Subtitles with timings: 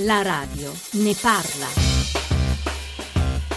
[0.00, 1.66] La radio ne parla.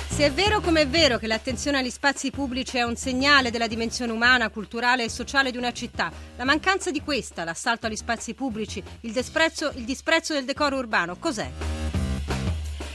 [0.08, 3.68] Se è vero come è vero che l'attenzione agli spazi pubblici è un segnale della
[3.68, 8.36] dimensione umana, culturale e sociale di una città, la mancanza di questa, l'assalto agli spazi
[8.36, 11.52] pubblici, il disprezzo, il disprezzo del decoro urbano, cos'è?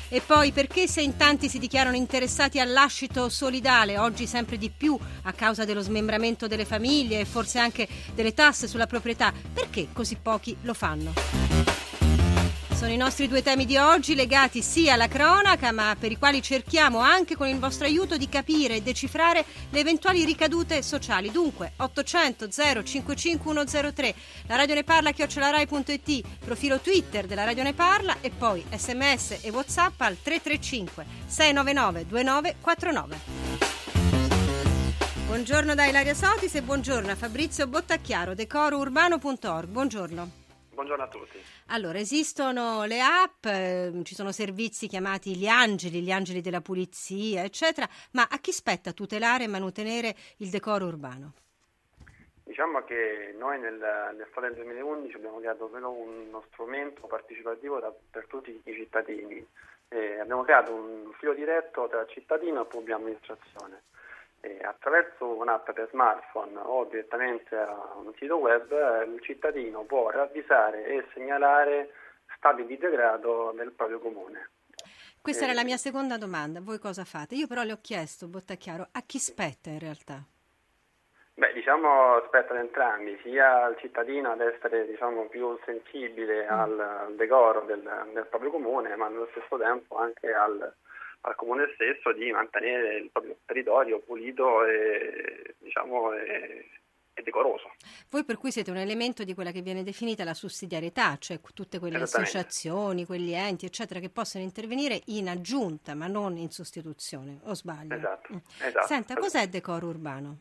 [0.08, 4.98] E poi perché se in tanti si dichiarano interessati all'ascito solidale, oggi sempre di più
[5.24, 10.16] a causa dello smembramento delle famiglie e forse anche delle tasse sulla proprietà, perché così
[10.16, 11.73] pochi lo fanno?
[12.84, 16.42] Sono i nostri due temi di oggi legati sia alla cronaca ma per i quali
[16.42, 21.30] cerchiamo anche con il vostro aiuto di capire e decifrare le eventuali ricadute sociali.
[21.30, 24.14] Dunque 800 055 103,
[24.48, 29.48] la radio ne parla chiocciolarai.it, profilo Twitter della radio ne parla e poi sms e
[29.48, 33.18] whatsapp al 335 699 2949.
[35.24, 39.68] Buongiorno da Ilaria Sotis e buongiorno a Fabrizio Bottacchiaro, decourbano.org.
[39.68, 40.43] Buongiorno.
[40.74, 41.38] Buongiorno a tutti.
[41.68, 47.44] Allora, esistono le app, eh, ci sono servizi chiamati gli angeli, gli angeli della pulizia,
[47.44, 51.34] eccetera, ma a chi spetta tutelare e mantenere il decoro urbano?
[52.42, 58.60] Diciamo che noi nel, nell'estate del 2011 abbiamo creato uno strumento partecipativo da, per tutti
[58.64, 59.46] i cittadini.
[59.88, 63.82] Eh, abbiamo creato un filo diretto tra cittadino e pubblica amministrazione
[64.62, 68.70] attraverso un'app per smartphone o direttamente a un sito web
[69.06, 71.92] il cittadino può ravvisare e segnalare
[72.36, 74.50] stati di degrado del proprio comune.
[75.20, 77.34] Questa eh, era la mia seconda domanda, voi cosa fate?
[77.34, 80.22] Io però le ho chiesto, Bottachiaro, a chi spetta in realtà?
[81.36, 86.52] Beh, diciamo spetta ad entrambi, sia al cittadino ad essere diciamo, più sensibile mm.
[86.52, 90.72] al decoro del, del proprio comune, ma nello stesso tempo anche al,
[91.26, 96.68] al comune stesso di mantenere il proprio territorio pulito e, diciamo, e,
[97.14, 97.72] e decoroso.
[98.10, 101.78] Voi per cui siete un elemento di quella che viene definita la sussidiarietà, cioè tutte
[101.78, 107.54] quelle associazioni, quegli enti, eccetera, che possono intervenire in aggiunta, ma non in sostituzione, o
[107.54, 107.94] sbaglio?
[107.94, 108.32] Esatto.
[108.34, 108.66] Mm.
[108.66, 108.86] esatto.
[108.86, 110.38] Senta, cos'è decoro urbano?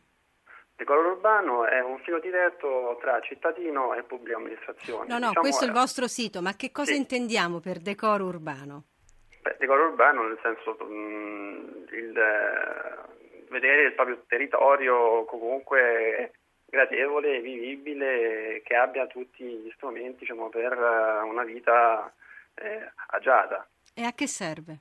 [0.76, 5.06] Decoro urbano è un filo diretto tra cittadino e pubblica amministrazione.
[5.06, 6.98] No, no, diciamo questo è il vostro sito, ma che cosa sì.
[6.98, 8.84] intendiamo per decoro urbano?
[9.44, 16.32] Beh, decoro urbano nel senso mh, mm, il, eh, vedere il proprio territorio comunque
[16.64, 22.10] gradevole, vivibile, che abbia tutti gli strumenti diciamo, per uh, una vita
[22.54, 23.68] eh, agiata.
[23.94, 24.78] E a che serve?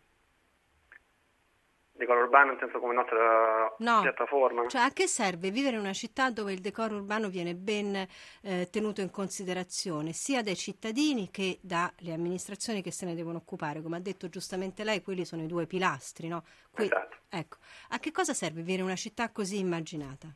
[1.93, 4.01] Decoro urbano intendo come nostra no.
[4.01, 4.67] piattaforma.
[4.67, 7.95] Cioè a che serve vivere in una città dove il decoro urbano viene ben
[8.41, 13.81] eh, tenuto in considerazione sia dai cittadini che dalle amministrazioni che se ne devono occupare?
[13.81, 16.43] Come ha detto giustamente lei, quelli sono i due pilastri, no?
[16.71, 17.17] Que- esatto.
[17.29, 17.57] Ecco,
[17.89, 20.27] a che cosa serve vivere in una città così immaginata?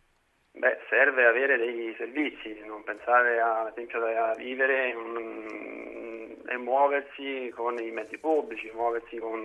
[0.52, 7.52] Beh, serve avere dei servizi, non pensare a, ad esempio a vivere un, e muoversi
[7.54, 9.40] con i mezzi pubblici, muoversi con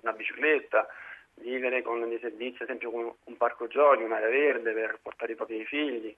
[0.00, 0.88] una bicicletta,
[1.36, 5.36] vivere con dei servizi, ad esempio con un parco giochi, un'area verde per portare i
[5.36, 6.16] propri figli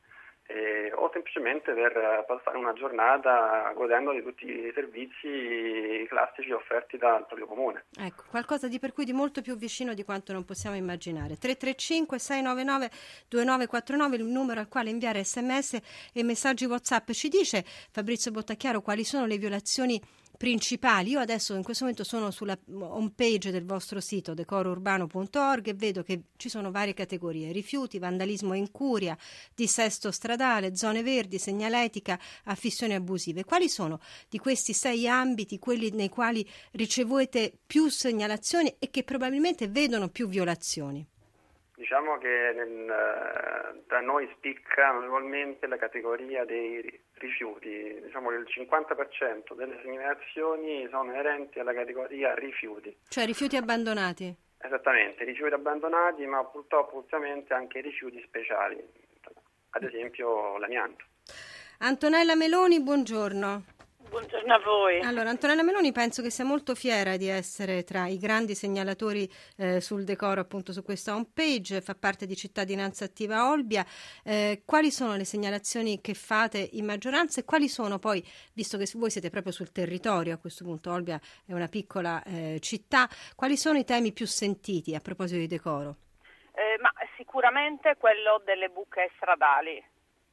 [0.50, 7.26] eh, o semplicemente per passare una giornata godendo di tutti i servizi classici offerti dal
[7.26, 7.84] proprio comune.
[7.98, 11.36] Ecco, qualcosa di per cui di molto più vicino di quanto non possiamo immaginare.
[11.36, 12.90] 335 699
[13.28, 17.10] 2949 il numero al quale inviare sms e messaggi WhatsApp.
[17.10, 20.00] Ci dice Fabrizio Bottacchiaro quali sono le violazioni
[20.38, 21.10] principali.
[21.10, 26.02] Io adesso in questo momento sono sulla home page del vostro sito decorourbano.org e vedo
[26.02, 29.18] che ci sono varie categorie: rifiuti, vandalismo e incuria,
[29.54, 33.44] dissesto stradale, zone verdi, segnaletica, affissioni abusive.
[33.44, 34.00] Quali sono
[34.30, 40.28] di questi sei ambiti quelli nei quali ricevete più segnalazioni e che probabilmente vedono più
[40.28, 41.04] violazioni?
[41.78, 46.82] Diciamo che nel, eh, da noi spicca notevolmente la categoria dei
[47.14, 52.96] rifiuti, diciamo che il 50% delle segnalazioni sono inerenti alla categoria rifiuti.
[53.08, 54.34] Cioè rifiuti abbandonati?
[54.60, 58.82] Esattamente, rifiuti abbandonati ma purtroppo ultimamente anche rifiuti speciali,
[59.70, 61.04] ad esempio l'amianto.
[61.78, 63.77] Antonella Meloni, buongiorno.
[64.08, 65.00] Buongiorno a voi.
[65.00, 69.80] Allora, Antonella Meloni penso che sia molto fiera di essere tra i grandi segnalatori eh,
[69.80, 73.84] sul decoro appunto su questa home page, fa parte di Cittadinanza Attiva Olbia.
[74.24, 78.88] Eh, quali sono le segnalazioni che fate in maggioranza e quali sono poi, visto che
[78.94, 83.56] voi siete proprio sul territorio, a questo punto Olbia è una piccola eh, città, quali
[83.56, 85.96] sono i temi più sentiti a proposito di decoro?
[86.54, 89.84] Eh, ma sicuramente quello delle buche stradali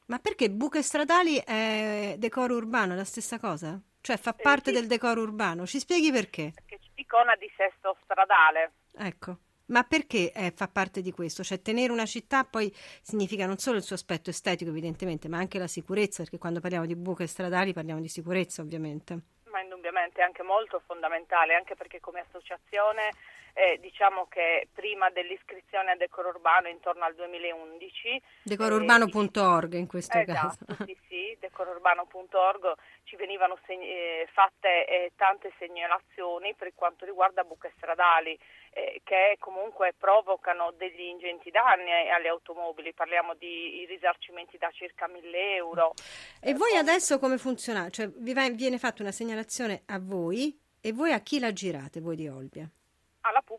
[0.06, 3.80] ma perché buche stradali è decoro urbano, è la stessa cosa?
[4.00, 4.80] Cioè fa parte eh, sì.
[4.80, 5.66] del decoro urbano?
[5.66, 6.52] Ci spieghi perché?
[6.54, 8.72] Perché ci icona di sesto stradale.
[8.96, 9.38] Ecco.
[9.66, 11.42] Ma perché eh, fa parte di questo?
[11.42, 12.72] Cioè tenere una città poi
[13.02, 16.86] significa non solo il suo aspetto estetico evidentemente, ma anche la sicurezza, perché quando parliamo
[16.86, 19.14] di buche stradali parliamo di sicurezza ovviamente.
[19.50, 23.10] Ma indubbiamente indubbiamente anche molto fondamentale, anche perché come associazione
[23.56, 30.66] eh, diciamo che prima dell'iscrizione a Decoro Urbano intorno al 2011 decororurbano.org in questo esatto,
[30.66, 32.74] caso sì, sì, decororurbano.org
[33.04, 38.38] ci venivano seg- eh, fatte eh, tante segnalazioni per quanto riguarda buche stradali
[38.72, 45.54] eh, che comunque provocano degli ingenti danni alle automobili, parliamo di risarcimenti da circa 1000
[45.54, 45.94] euro.
[46.42, 47.88] E voi adesso come funziona?
[47.88, 52.16] Cioè vi viene fatta una segnalazione a voi e voi a chi la girate, voi
[52.16, 52.70] di Olbia?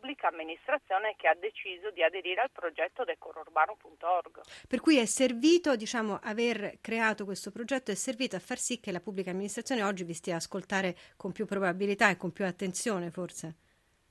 [0.07, 4.39] Pubblica amministrazione che ha deciso di aderire al progetto decororurbano.org.
[4.67, 8.93] Per cui è servito, diciamo, aver creato questo progetto è servito a far sì che
[8.93, 13.11] la pubblica amministrazione oggi vi stia a ascoltare con più probabilità e con più attenzione,
[13.11, 13.55] forse?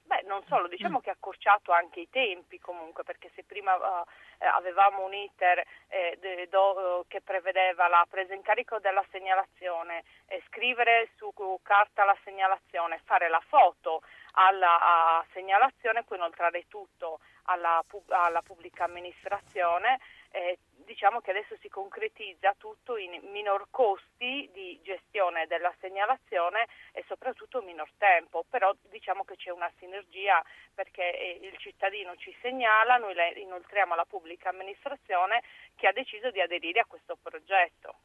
[0.04, 1.00] Beh, non solo, diciamo mm.
[1.00, 4.04] che ha accorciato anche i tempi comunque, perché se prima uh,
[4.38, 10.42] avevamo un iter eh, de, do, che prevedeva la presa in carico della segnalazione, eh,
[10.46, 11.32] scrivere su
[11.62, 14.02] carta la segnalazione, fare la foto,
[14.38, 19.98] alla segnalazione, poi inoltrare tutto alla, alla pubblica amministrazione.
[20.30, 27.02] Eh, diciamo che adesso si concretizza tutto in minor costi di gestione della segnalazione e
[27.06, 30.42] soprattutto minor tempo, però diciamo che c'è una sinergia
[30.74, 35.42] perché eh, il cittadino ci segnala, noi le inoltriamo alla pubblica amministrazione
[35.74, 37.96] che ha deciso di aderire a questo progetto.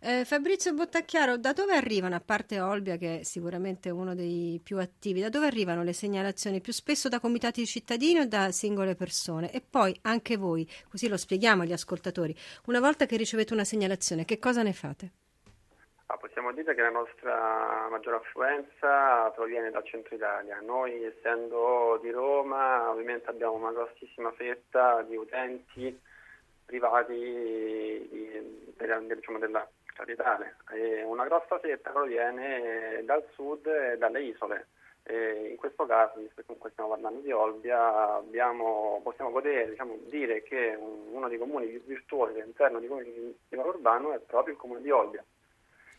[0.00, 4.78] Eh, Fabrizio Bottacchiaro, da dove arrivano, a parte Olbia che è sicuramente uno dei più
[4.78, 6.60] attivi, da dove arrivano le segnalazioni?
[6.60, 9.52] Più spesso da comitati di cittadini o da singole persone?
[9.52, 12.34] E poi anche voi, così lo spieghiamo agli ascoltatori,
[12.66, 15.10] una volta che ricevete una segnalazione, che cosa ne fate?
[16.06, 20.60] Ah, possiamo dire che la nostra maggior affluenza proviene dal centro Italia.
[20.60, 25.98] Noi, essendo di Roma, ovviamente abbiamo una grossissima fetta di utenti
[26.72, 30.56] privati di, della, diciamo, della capitale.
[30.70, 34.68] E una grossa fetta proviene dal sud e dalle isole.
[35.04, 39.98] E in questo caso, visto che comunque stiamo parlando di Olbia, abbiamo, possiamo godere, diciamo,
[40.04, 44.80] dire che uno dei comuni più virtuosi all'interno di comuni Urbano è proprio il comune
[44.80, 45.22] di Olbia.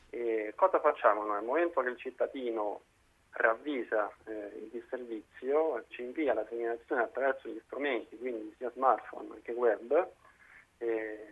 [0.10, 1.36] E cosa facciamo noi?
[1.36, 2.82] Nel momento che il cittadino
[3.32, 9.52] ravvisa eh, il disservizio, ci invia la segnalazione attraverso gli strumenti, quindi sia smartphone che
[9.52, 10.08] web,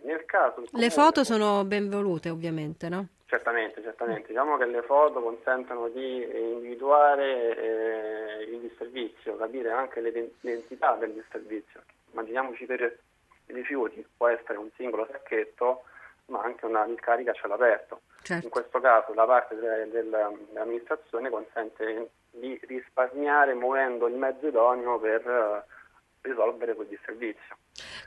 [0.04, 3.08] nel caso le foto sono ben volute ovviamente, no?
[3.26, 4.28] Certamente, certamente.
[4.28, 11.82] Diciamo che le foto consentono di individuare eh, il disservizio, capire anche l'identità del disservizio.
[12.12, 15.84] Immaginiamoci per i rifiuti, può essere un singolo sacchetto,
[16.26, 18.02] ma anche una ricarica a cielo aperto.
[18.22, 18.46] Certo.
[18.46, 25.00] In questo caso la parte de- de- dell'amministrazione consente di risparmiare muovendo il mezzo idoneo
[25.00, 25.72] per uh,
[26.22, 27.58] risolvere quel disservizio.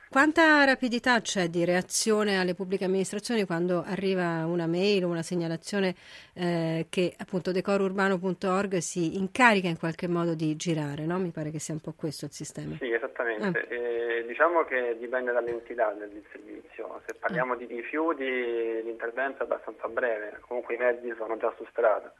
[0.08, 5.94] Quanta rapidità c'è di reazione alle pubbliche amministrazioni quando arriva una mail o una segnalazione
[6.34, 11.18] eh, che appunto decorourbano.org si incarica in qualche modo di girare, no?
[11.18, 12.76] Mi pare che sia un po' questo il sistema.
[12.78, 13.66] Sì, esattamente.
[13.68, 13.74] Ah.
[13.74, 17.02] Eh, diciamo che dipende dall'entità del servizio.
[17.06, 17.56] Se parliamo ah.
[17.56, 22.12] di rifiuti l'intervento è abbastanza breve, comunque i mezzi sono già su strada.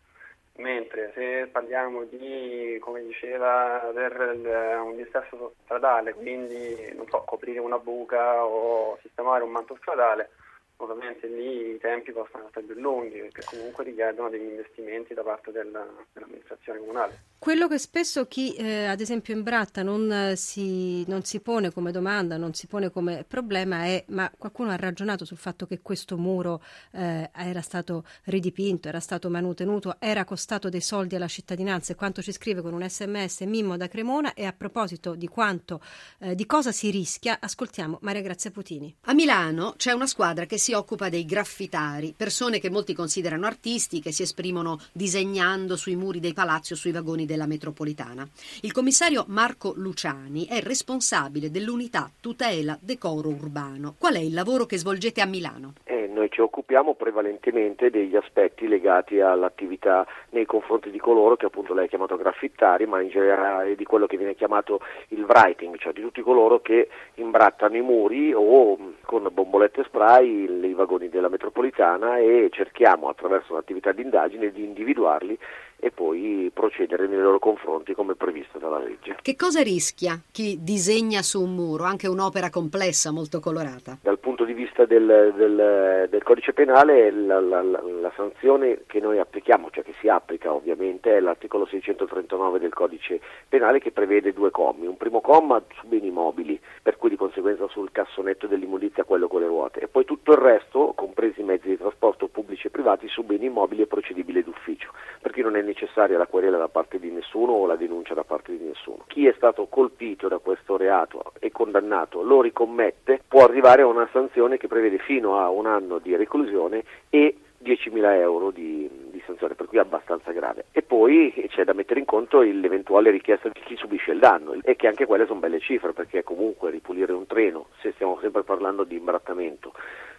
[0.57, 4.39] Mentre se parliamo di, come diceva, per
[4.85, 10.31] un dissesto stradale, quindi so, coprire una buca o sistemare un manto stradale,
[10.79, 15.53] ovviamente lì i tempi possono essere più lunghi perché comunque richiedono degli investimenti da parte
[15.53, 17.23] della, dell'amministrazione comunale.
[17.39, 21.93] Quello che spesso chi eh, ad esempio imbratta non, eh, si, non si pone come
[21.93, 26.17] domanda, non si pone come problema è ma qualcuno ha ragionato sul fatto che questo
[26.17, 26.63] muro
[26.93, 32.23] eh, era stato ridipinto, era stato manutenuto, era costato dei soldi alla cittadinanza e quanto
[32.23, 35.81] ci scrive con un sms Mimmo da Cremona e a proposito di quanto,
[36.19, 38.95] eh, di cosa si rischia, ascoltiamo Maria Grazia Putini.
[39.03, 44.01] A Milano c'è una squadra che si occupa dei graffitari, persone che molti considerano artisti,
[44.01, 48.29] che si esprimono disegnando sui muri dei palazzi o sui vagoni della metropolitana.
[48.61, 53.95] Il commissario Marco Luciani è responsabile dell'unità tutela decoro urbano.
[53.99, 55.75] Qual è il lavoro che svolgete a Milano?
[56.15, 61.75] Eh, noi ci occupiamo prevalentemente degli aspetti legati all'attività nei confronti di coloro che appunto
[61.75, 65.93] lei ha chiamato graffittari, ma in generale di quello che viene chiamato il writing, cioè
[65.93, 72.19] di tutti coloro che imbrattano i muri o con bombolette spray i vagoni della metropolitana
[72.19, 75.39] e cerchiamo attraverso un'attività di indagine di individuarli
[75.85, 79.19] e poi procedere nei loro confronti come previsto dalla legge.
[79.21, 83.99] Che cosa rischia chi disegna su un muro, anche un'opera complessa, molto colorata?
[84.01, 88.99] Dal punto di vista del, del, del codice penale la, la, la, la, sanzione che
[88.99, 94.33] noi applichiamo, cioè che si applica ovviamente è l'articolo 639 del codice penale che prevede
[94.33, 94.87] due commi.
[94.87, 99.41] Un primo comma su beni mobili, per cui di conseguenza sul cassonetto dell'immondizia quello con
[99.41, 103.07] le ruote, e poi tutto il resto, compresi i mezzi di trasporto pubblici e privati,
[103.09, 107.11] su beni immobili e procedibile d'ufficio, perché non è necessaria la querela da parte di
[107.11, 109.05] nessuno o la denuncia da parte di nessuno.
[109.09, 114.09] Chi è stato colpito da questo reato e condannato lo ricommette, può arrivare a una
[114.13, 119.55] sanzione che prevede fino a un anno di reclusione e 10.000 euro di, di, sanzione,
[119.55, 120.67] per cui è abbastanza grave.
[120.71, 124.77] E poi c'è da mettere in conto l'eventuale richiesta di chi subisce il danno e
[124.77, 128.85] che anche quelle sono belle cifre perché comunque ripulire un treno, se stiamo sempre parlando
[128.85, 129.73] di imbrattamento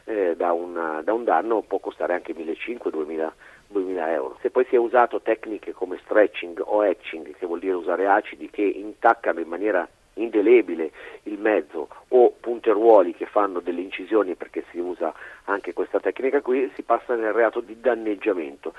[0.06, 3.32] eh, da, una, da, un danno, può costare anche 1.500-2.000
[3.74, 4.38] 2.000 euro.
[4.42, 8.50] Se poi si è usato tecniche come stretching o etching, che vuol dire usare acidi
[8.50, 10.92] che intaccano in maniera indelebile
[11.24, 15.14] il mezzo o punteruoli che fanno delle incisioni perché si usa
[15.46, 18.74] anche questa tecnica qui, si passa nel reato di danneggiamento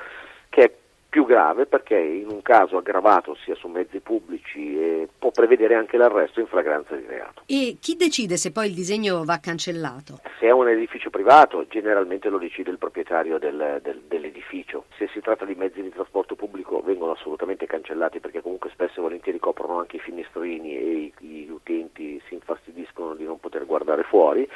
[0.49, 0.73] che è
[1.09, 5.97] più grave perché in un caso aggravato sia su mezzi pubblici eh, può prevedere anche
[5.97, 7.43] l'arresto in flagranza di reato.
[7.47, 10.21] E chi decide se poi il disegno va cancellato?
[10.39, 14.85] Se è un edificio privato generalmente lo decide il proprietario del, del, dell'edificio.
[14.97, 19.03] Se si tratta di mezzi di trasporto pubblico vengono assolutamente cancellati perché comunque spesso e
[19.03, 24.49] volentieri coprono anche i finestrini e gli utenti si infastidiscono di non poter guardare fuori.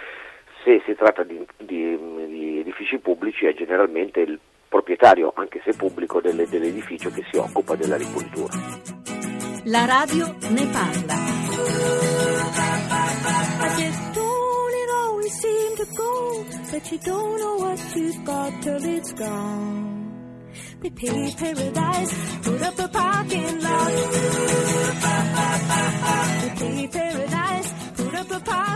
[0.62, 1.98] Se si tratta di, di,
[2.28, 7.74] di edifici pubblici è generalmente il proprietario, anche se pubblico, delle, dell'edificio che si occupa
[7.74, 8.89] della ripulitura.
[9.70, 11.16] La radio ne parla.
[16.72, 20.10] But you don't know what you've got till it's gone.
[20.82, 23.92] We paradise, put up a parking lot.
[26.60, 28.69] We paradise, put up a parking lot.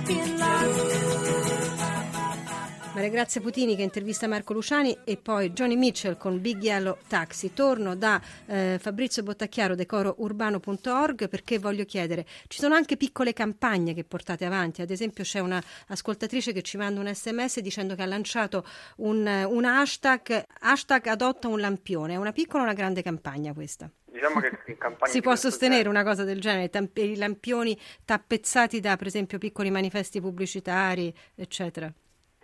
[2.94, 7.52] Maria Grazia Putini che intervista Marco Luciani e poi Johnny Mitchell con Big Yellow Taxi.
[7.52, 14.04] Torno da eh, Fabrizio Bottacchiaro, decoro-urbano.org perché voglio chiedere, ci sono anche piccole campagne che
[14.04, 18.06] portate avanti, ad esempio c'è una ascoltatrice che ci manda un sms dicendo che ha
[18.06, 18.64] lanciato
[18.98, 23.90] un, un hashtag, hashtag adotta un lampione, è una piccola o una grande campagna questa?
[24.04, 28.96] Diciamo che in campagna si può sostenere una cosa del genere, i lampioni tappezzati da
[28.96, 31.92] per esempio piccoli manifesti pubblicitari, eccetera.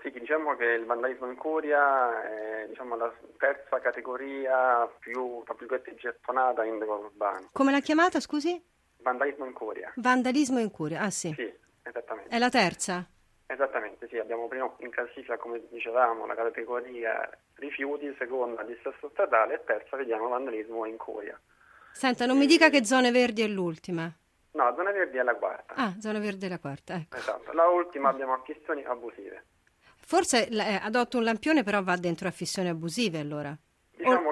[0.03, 5.95] Sì, diciamo che il vandalismo in curia è diciamo, la terza categoria più, tra virgolette,
[5.95, 7.51] gettonata in decoro urbano.
[7.53, 8.63] Come l'ha chiamata, scusi?
[9.03, 9.93] Vandalismo in curia.
[9.97, 11.33] Vandalismo in curia, ah sì.
[11.35, 11.53] Sì,
[11.83, 12.35] esattamente.
[12.35, 13.07] È la terza?
[13.47, 19.65] Esattamente, sì, abbiamo prima in classifica, come dicevamo, la categoria rifiuti, seconda dissesto statale e
[19.65, 21.39] terza vediamo vandalismo in curia.
[21.93, 22.39] Senta, non e...
[22.41, 24.11] mi dica che zone verdi è l'ultima.
[24.53, 25.75] No, zona verdi è la quarta.
[25.75, 27.17] Ah, zona verde è la quarta, ecco.
[27.17, 29.45] Esatto, la ultima abbiamo affissioni abusive.
[30.11, 33.57] Forse eh, adotto un lampione, però va dentro affissioni abusive allora.
[33.97, 34.30] Diciamo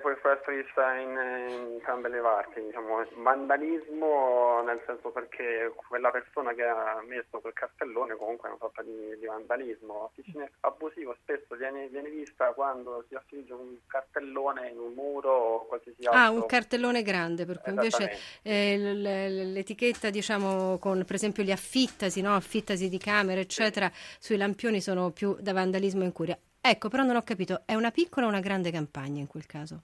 [0.00, 6.52] che essere vista in, in, entrambe le parti, diciamo, vandalismo nel senso perché quella persona
[6.54, 10.06] che ha messo quel cartellone comunque è una sorta di, di vandalismo.
[10.06, 15.66] Affissione abusivo spesso viene, viene, vista quando si affigge un cartellone in un muro o
[15.66, 16.20] qualsiasi altro.
[16.20, 18.10] Ah, un cartellone grande, per cui invece
[18.42, 22.34] eh, l'etichetta diciamo con per esempio gli affittasi, no?
[22.34, 24.16] affittasi di camere eccetera, sì.
[24.18, 26.38] sui lampioni sono più da vandalismo in curia.
[26.66, 29.82] Ecco, però non ho capito, è una piccola o una grande campagna in quel caso?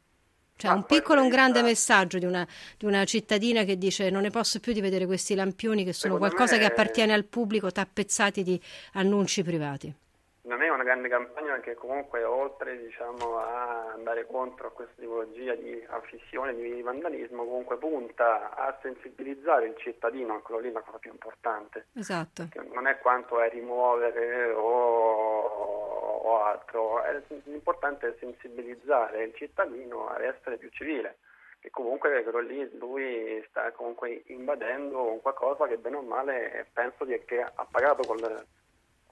[0.56, 2.46] Cioè, un piccolo o un grande messaggio di una,
[2.78, 6.16] di una, cittadina che dice non ne posso più di vedere questi lampioni che sono
[6.16, 8.58] qualcosa che appartiene al pubblico tappezzati di
[8.94, 9.94] annunci privati
[10.50, 15.54] non è una grande campagna perché comunque oltre diciamo, a andare contro a questa tipologia
[15.54, 20.98] di affissione, di vandalismo, comunque punta a sensibilizzare il cittadino, quello lì è la cosa
[20.98, 21.86] più importante.
[21.94, 22.48] Esatto.
[22.72, 25.79] non è quanto è rimuovere o,
[26.22, 31.18] o altro, è, l'importante è sensibilizzare il cittadino ad essere più civile
[31.60, 37.20] che comunque quello lì lui sta comunque invadendo qualcosa che bene o male penso di,
[37.26, 38.46] che ha pagato con le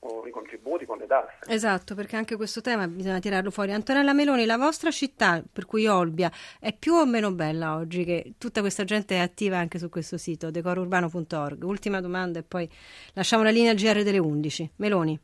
[0.01, 1.39] con i contributi, con le tasse.
[1.49, 3.73] Esatto, perché anche questo tema bisogna tirarlo fuori.
[3.73, 8.35] Antonella Meloni, la vostra città, per cui Olbia, è più o meno bella oggi che
[8.39, 11.65] tutta questa gente è attiva anche su questo sito, decororurbano.org.
[11.65, 12.71] Ultima domanda e poi
[13.15, 14.73] lasciamo la linea al GR delle 11.
[14.77, 15.21] Meloni.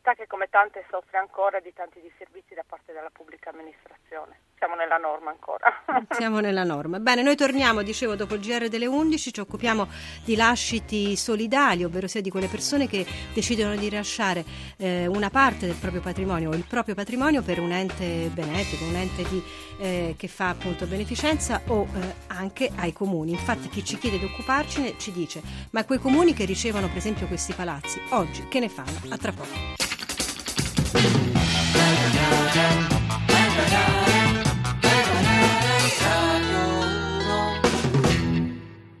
[0.00, 4.74] Città che come tante soffre ancora di tanti disservizi da parte della pubblica amministrazione siamo
[4.74, 5.72] nella norma ancora.
[6.12, 7.00] siamo nella norma.
[7.00, 9.88] Bene, noi torniamo, dicevo, dopo il GR delle 11, ci occupiamo
[10.22, 14.44] di lasciti solidali, ovvero sia di quelle persone che decidono di lasciare
[14.76, 18.96] eh, una parte del proprio patrimonio o il proprio patrimonio per un ente benetico, un
[18.96, 19.42] ente di,
[19.78, 23.30] eh, che fa appunto beneficenza o eh, anche ai comuni.
[23.30, 25.40] Infatti chi ci chiede di occuparcene ci dice,
[25.70, 29.00] ma quei comuni che ricevono per esempio questi palazzi, oggi che ne fanno?
[29.08, 29.99] A tra poco.